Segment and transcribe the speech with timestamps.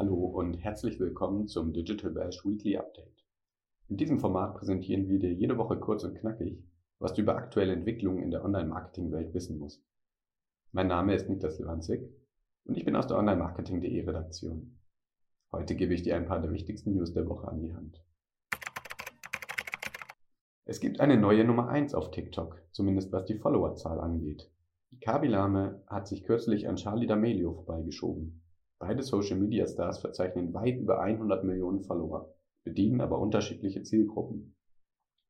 [0.00, 3.22] Hallo und herzlich willkommen zum Digital Bash Weekly Update.
[3.90, 6.64] In diesem Format präsentieren wir dir jede Woche kurz und knackig,
[7.00, 9.84] was du über aktuelle Entwicklungen in der Online-Marketing-Welt wissen musst.
[10.72, 12.08] Mein Name ist Niklas Lewandzig
[12.64, 14.78] und ich bin aus der Online-Marketing.de Redaktion.
[15.52, 18.00] Heute gebe ich dir ein paar der wichtigsten News der Woche an die Hand.
[20.64, 24.50] Es gibt eine neue Nummer 1 auf TikTok, zumindest was die Followerzahl angeht.
[25.00, 28.42] Kabi Lame hat sich kürzlich an Charlie D'Amelio vorbeigeschoben.
[28.78, 34.56] Beide Social Media Stars verzeichnen weit über 100 Millionen Follower, bedienen aber unterschiedliche Zielgruppen.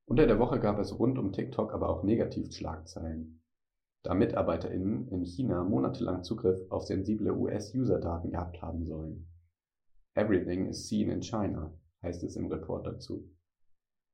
[0.06, 3.42] Unter der Woche gab es rund um TikTok aber auch Negativschlagzeilen.
[4.02, 9.28] Da MitarbeiterInnen in China monatelang Zugriff auf sensible US-User-Daten gehabt haben sollen.
[10.14, 11.72] Everything is seen in China,
[12.02, 13.30] heißt es im Report dazu.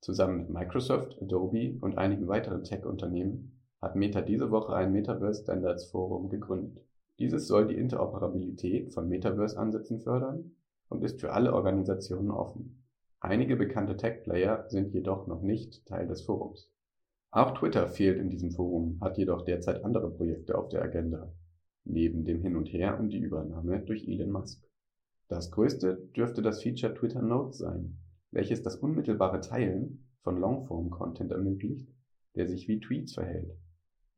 [0.01, 5.87] Zusammen mit Microsoft, Adobe und einigen weiteren Tech-Unternehmen hat Meta diese Woche ein Metaverse Standards
[5.87, 6.85] Forum gegründet.
[7.19, 10.53] Dieses soll die Interoperabilität von Metaverse-Ansätzen fördern
[10.89, 12.85] und ist für alle Organisationen offen.
[13.21, 16.71] Einige bekannte Tech-Player sind jedoch noch nicht Teil des Forums.
[17.31, 21.33] Auch Twitter fehlt in diesem Forum, hat jedoch derzeit andere Projekte auf der Agenda,
[21.85, 24.63] neben dem Hin und Her um die Übernahme durch Elon Musk.
[25.29, 27.99] Das größte dürfte das Feature Twitter Notes sein,
[28.37, 31.89] welches das unmittelbare Teilen von Longform-Content ermöglicht,
[32.35, 33.57] der sich wie Tweets verhält.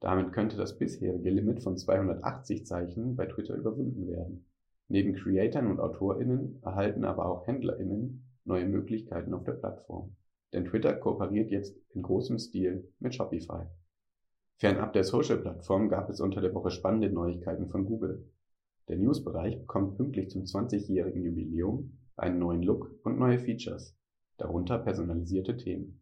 [0.00, 4.44] Damit könnte das bisherige Limit von 280 Zeichen bei Twitter überwunden werden.
[4.88, 10.16] Neben Creatern und AutorInnen erhalten aber auch HändlerInnen neue Möglichkeiten auf der Plattform.
[10.52, 13.66] Denn Twitter kooperiert jetzt in großem Stil mit Shopify.
[14.56, 18.28] Fernab der Social-Plattform gab es unter der Woche spannende Neuigkeiten von Google.
[18.88, 23.97] Der News-Bereich bekommt pünktlich zum 20-jährigen Jubiläum einen neuen Look und neue Features,
[24.38, 26.00] darunter personalisierte Themen.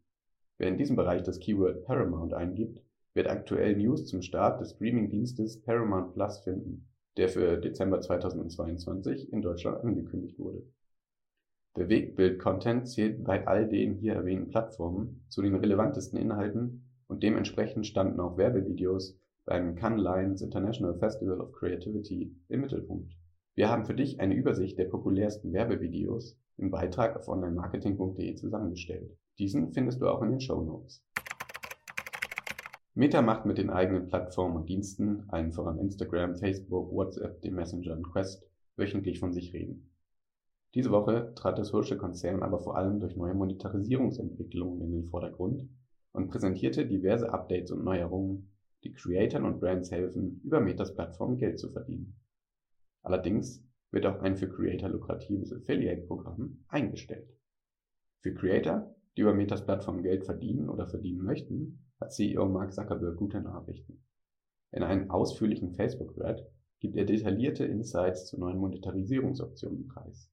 [0.59, 2.83] Wer in diesem Bereich das Keyword Paramount eingibt,
[3.15, 6.87] wird aktuell News zum Start des Streaming-Dienstes Paramount Plus finden,
[7.17, 10.63] der für Dezember 2022 in Deutschland angekündigt wurde.
[11.75, 18.21] Bewegtbild-Content zählt bei all den hier erwähnten Plattformen zu den relevantesten Inhalten und dementsprechend standen
[18.21, 23.13] auch Werbevideos beim Cannes Lions International Festival of Creativity im Mittelpunkt.
[23.57, 29.17] Wir haben für dich eine Übersicht der populärsten Werbevideos im Beitrag auf onlinemarketing.de zusammengestellt.
[29.39, 31.03] Diesen findest du auch in den Show Notes.
[32.93, 37.95] Meta macht mit den eigenen Plattformen und Diensten, allen voran Instagram, Facebook, WhatsApp, dem Messenger
[37.95, 38.47] und Quest,
[38.77, 39.89] wöchentlich von sich reden.
[40.75, 45.67] Diese Woche trat der Social-Konzern aber vor allem durch neue Monetarisierungsentwicklungen in den Vordergrund
[46.13, 48.51] und präsentierte diverse Updates und Neuerungen,
[48.85, 52.21] die Creatern und Brands helfen, über Metas Plattform Geld zu verdienen.
[53.07, 57.33] Allerdings wird auch ein für Creator lukratives Affiliate-Programm eingestellt.
[58.19, 63.17] Für Creator, die über Metas Plattform Geld verdienen oder verdienen möchten, hat CEO Mark Zuckerberg
[63.17, 64.03] gute Nachrichten.
[64.73, 66.51] In einem ausführlichen Facebook-Thread
[66.81, 70.29] gibt er detaillierte Insights zu neuen Monetarisierungsoptionen preis.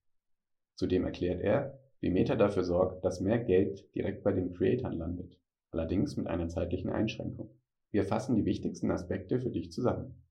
[0.73, 5.39] Zudem erklärt er, wie Meta dafür sorgt, dass mehr Geld direkt bei den Creatoren landet,
[5.69, 7.51] allerdings mit einer zeitlichen Einschränkung.
[7.91, 10.22] Wir fassen die wichtigsten Aspekte für dich zusammen.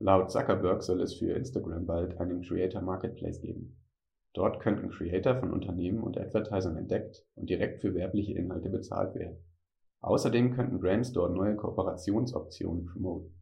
[0.00, 3.76] Laut Zuckerberg soll es für Instagram bald einen Creator Marketplace geben.
[4.32, 9.38] Dort könnten Creator von Unternehmen und Advertisern entdeckt und direkt für werbliche Inhalte bezahlt werden.
[10.00, 13.32] Außerdem könnten Brands dort neue Kooperationsoptionen promoten.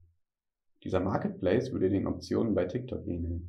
[0.85, 3.49] Dieser Marketplace würde den Optionen bei TikTok ähneln.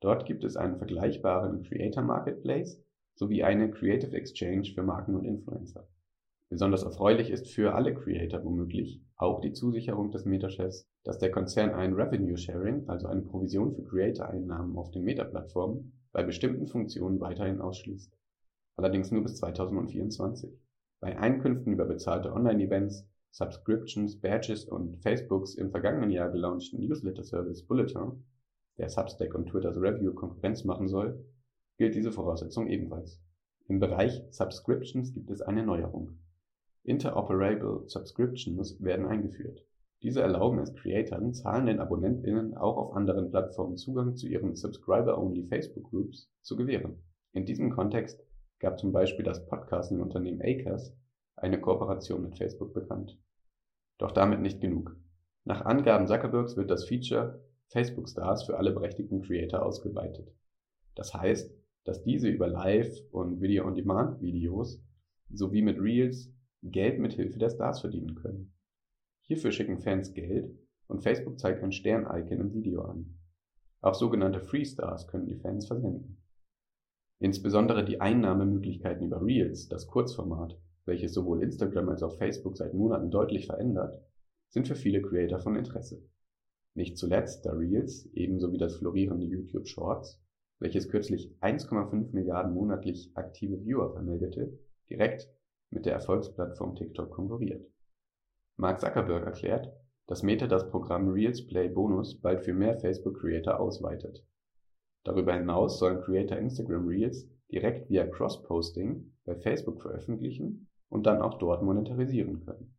[0.00, 2.82] Dort gibt es einen vergleichbaren Creator Marketplace
[3.14, 5.86] sowie eine Creative Exchange für Marken und Influencer.
[6.52, 11.70] Besonders erfreulich ist für alle Creator womöglich auch die Zusicherung des Meta-Chefs, dass der Konzern
[11.70, 17.62] ein Revenue Sharing, also eine Provision für Creator-Einnahmen auf den Meta-Plattformen, bei bestimmten Funktionen weiterhin
[17.62, 18.12] ausschließt.
[18.76, 20.52] Allerdings nur bis 2024.
[21.00, 28.24] Bei Einkünften über bezahlte Online-Events, Subscriptions, Badges und Facebooks im vergangenen Jahr gelaunchten Newsletter-Service Bulletin,
[28.76, 31.24] der Substack und Twitters Review Konkurrenz machen soll,
[31.78, 33.22] gilt diese Voraussetzung ebenfalls.
[33.68, 36.18] Im Bereich Subscriptions gibt es eine Neuerung.
[36.84, 39.64] Interoperable Subscriptions werden eingeführt.
[40.02, 45.90] Diese erlauben es Creatoren, zahlenden AbonnentInnen auch auf anderen Plattformen Zugang zu ihren Subscriber-only Facebook
[45.90, 46.96] Groups zu gewähren.
[47.32, 48.20] In diesem Kontext
[48.58, 50.96] gab zum Beispiel das Podcasting-Unternehmen Acast
[51.36, 53.16] eine Kooperation mit Facebook bekannt.
[53.98, 54.96] Doch damit nicht genug.
[55.44, 60.34] Nach Angaben Zuckerbergs wird das Feature Facebook Stars für alle berechtigten Creator ausgeweitet.
[60.96, 61.54] Das heißt,
[61.84, 64.82] dass diese über Live- und Video-on-Demand-Videos
[65.30, 66.30] sowie mit Reels
[66.62, 68.54] Geld mit Hilfe der Stars verdienen können.
[69.22, 70.56] Hierfür schicken Fans Geld
[70.86, 73.18] und Facebook zeigt ein Stern-Icon im Video an.
[73.80, 76.22] Auch sogenannte Free Stars können die Fans versenden.
[77.18, 83.10] Insbesondere die Einnahmemöglichkeiten über Reels, das Kurzformat, welches sowohl Instagram als auch Facebook seit Monaten
[83.10, 84.00] deutlich verändert,
[84.50, 86.02] sind für viele Creator von Interesse.
[86.74, 90.20] Nicht zuletzt, da Reels, ebenso wie das florierende YouTube Shorts,
[90.58, 95.28] welches kürzlich 1,5 Milliarden monatlich aktive Viewer vermeldete, direkt
[95.72, 97.66] mit der Erfolgsplattform TikTok konkurriert.
[98.56, 99.72] Mark Zuckerberg erklärt,
[100.06, 104.24] dass Meta das Programm Reels Play Bonus bald für mehr Facebook Creator ausweitet.
[105.04, 111.38] Darüber hinaus sollen Creator Instagram Reels direkt via Cross-Posting bei Facebook veröffentlichen und dann auch
[111.38, 112.74] dort monetarisieren können.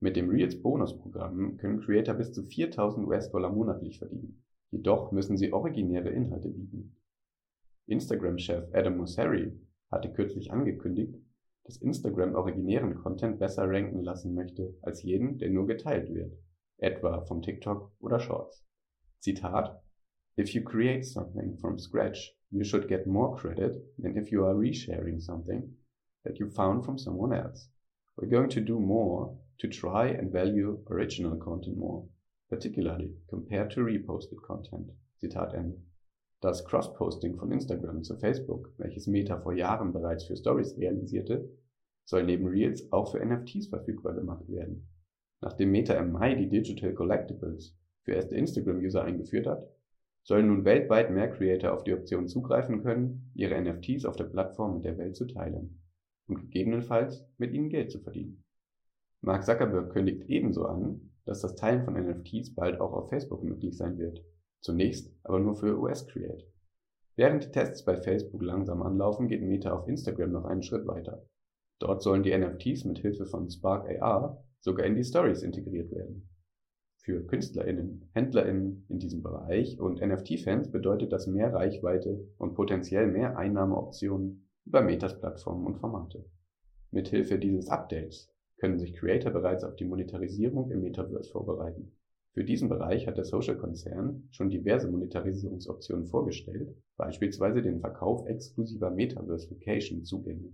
[0.00, 4.42] Mit dem Reels Bonus-Programm können Creator bis zu 4000 US-Dollar monatlich verdienen.
[4.70, 6.96] Jedoch müssen sie originäre Inhalte bieten.
[7.86, 9.52] Instagram-Chef Adam Mosseri
[9.90, 11.16] hatte kürzlich angekündigt,
[11.68, 16.32] dass Instagram originären Content besser ranken lassen möchte als jeden, der nur geteilt wird,
[16.78, 18.64] etwa von TikTok oder Shorts.
[19.20, 19.78] Zitat
[20.38, 24.54] If you create something from scratch, you should get more credit than if you are
[24.54, 25.76] resharing something
[26.24, 27.68] that you found from someone else.
[28.16, 32.08] We're going to do more to try and value original content more,
[32.48, 34.90] particularly compared to reposted content.
[35.20, 35.76] Zitat Ende.
[36.40, 41.50] Das Cross-Posting von Instagram zu Facebook, welches Meta vor Jahren bereits für Stories realisierte,
[42.04, 44.88] soll neben Reels auch für NFTs verfügbar gemacht werden.
[45.40, 49.68] Nachdem Meta im Mai die Digital Collectibles für erste Instagram-User eingeführt hat,
[50.22, 54.74] sollen nun weltweit mehr Creator auf die Option zugreifen können, ihre NFTs auf der Plattform
[54.74, 55.80] mit der Welt zu teilen
[56.28, 58.44] und gegebenenfalls mit ihnen Geld zu verdienen.
[59.22, 63.76] Mark Zuckerberg kündigt ebenso an, dass das Teilen von NFTs bald auch auf Facebook möglich
[63.76, 64.24] sein wird,
[64.60, 66.46] zunächst aber nur für US-Create.
[67.16, 71.26] Während die Tests bei Facebook langsam anlaufen, geht Meta auf Instagram noch einen Schritt weiter.
[71.80, 76.28] Dort sollen die NFTs mit Hilfe von Spark AR sogar in die Stories integriert werden.
[76.98, 83.38] Für KünstlerInnen, HändlerInnen in diesem Bereich und NFT-Fans bedeutet das mehr Reichweite und potenziell mehr
[83.38, 86.24] Einnahmeoptionen über Metas Plattformen und Formate.
[86.90, 91.97] Mithilfe dieses Updates können sich Creator bereits auf die Monetarisierung im Metaverse vorbereiten.
[92.38, 100.52] Für diesen Bereich hat der Social-Konzern schon diverse Monetarisierungsoptionen vorgestellt, beispielsweise den Verkauf exklusiver Metaversification-Zugänge.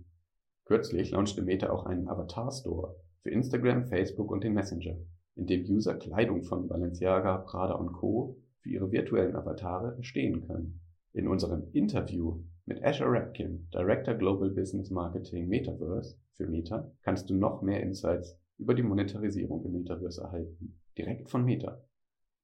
[0.65, 4.97] Kürzlich launchte Meta auch einen Avatar-Store für Instagram, Facebook und den Messenger,
[5.35, 8.35] in dem User Kleidung von Balenciaga, Prada und Co.
[8.61, 10.81] für ihre virtuellen Avatare erstehen können.
[11.13, 17.35] In unserem Interview mit Asher Rapkin, Director Global Business Marketing Metaverse für Meta, kannst du
[17.35, 21.83] noch mehr Insights über die Monetarisierung im Metaverse erhalten, direkt von Meta.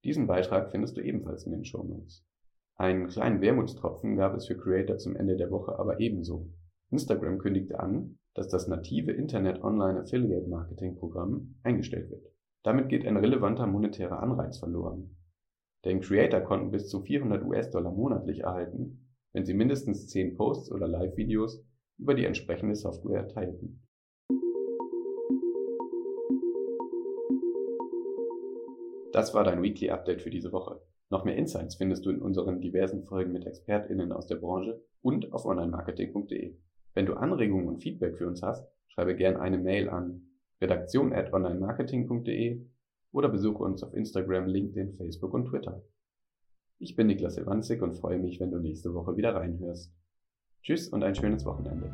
[0.04, 2.26] Diesen Beitrag findest du ebenfalls in den Show Notes.
[2.76, 6.50] Einen kleinen Wermutstropfen gab es für Creator zum Ende der Woche aber ebenso.
[6.90, 12.26] Instagram kündigte an, dass das native Internet Online Affiliate Marketing Programm eingestellt wird.
[12.64, 15.16] Damit geht ein relevanter monetärer Anreiz verloren.
[15.86, 20.88] Denn Creator konnten bis zu 400 US-Dollar monatlich erhalten, wenn sie mindestens 10 Posts oder
[20.88, 21.64] Live-Videos
[21.98, 23.84] über die entsprechende Software teilten.
[29.12, 30.80] Das war dein Weekly Update für diese Woche.
[31.10, 35.34] Noch mehr Insights findest du in unseren diversen Folgen mit ExpertInnen aus der Branche und
[35.34, 36.56] auf onlinemarketing.de.
[36.94, 40.30] Wenn du Anregungen und Feedback für uns hast, schreibe gerne eine Mail an
[40.62, 42.66] redaktion.onlinemarketing.de
[43.12, 45.84] oder besuche uns auf Instagram, LinkedIn, Facebook und Twitter.
[46.80, 49.94] Ich bin Niklas Ewanzig und freue mich, wenn du nächste Woche wieder reinhörst.
[50.64, 51.92] Tschüss und ein schönes Wochenende.